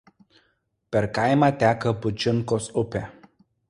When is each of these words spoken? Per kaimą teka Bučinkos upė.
Per 0.95 1.05
kaimą 1.19 1.51
teka 1.65 1.95
Bučinkos 2.01 2.75
upė. 2.85 3.09